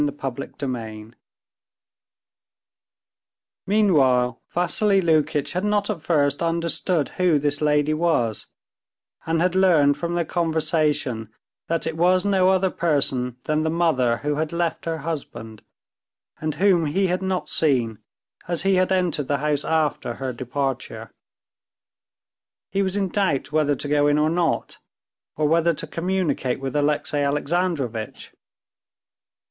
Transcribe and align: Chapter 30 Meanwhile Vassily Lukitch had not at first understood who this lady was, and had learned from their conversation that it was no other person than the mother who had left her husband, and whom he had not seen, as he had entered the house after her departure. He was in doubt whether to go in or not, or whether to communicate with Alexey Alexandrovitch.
Chapter 0.19 0.49
30 0.61 1.11
Meanwhile 3.67 4.41
Vassily 4.49 4.99
Lukitch 4.99 5.53
had 5.53 5.63
not 5.63 5.91
at 5.91 6.01
first 6.01 6.41
understood 6.41 7.09
who 7.19 7.37
this 7.37 7.61
lady 7.61 7.93
was, 7.93 8.47
and 9.27 9.39
had 9.39 9.53
learned 9.53 9.95
from 9.97 10.15
their 10.15 10.25
conversation 10.25 11.29
that 11.67 11.85
it 11.85 11.95
was 11.95 12.25
no 12.25 12.49
other 12.49 12.71
person 12.71 13.37
than 13.43 13.61
the 13.61 13.69
mother 13.69 14.17
who 14.17 14.37
had 14.37 14.51
left 14.51 14.85
her 14.85 14.97
husband, 15.05 15.61
and 16.39 16.55
whom 16.55 16.87
he 16.87 17.05
had 17.05 17.21
not 17.21 17.47
seen, 17.47 17.99
as 18.47 18.63
he 18.63 18.73
had 18.77 18.91
entered 18.91 19.27
the 19.27 19.37
house 19.37 19.63
after 19.63 20.15
her 20.15 20.33
departure. 20.33 21.11
He 22.71 22.81
was 22.81 22.95
in 22.97 23.09
doubt 23.09 23.51
whether 23.51 23.75
to 23.75 23.87
go 23.87 24.07
in 24.07 24.17
or 24.17 24.31
not, 24.31 24.79
or 25.37 25.47
whether 25.47 25.75
to 25.75 25.85
communicate 25.85 26.59
with 26.59 26.75
Alexey 26.75 27.19
Alexandrovitch. 27.19 28.33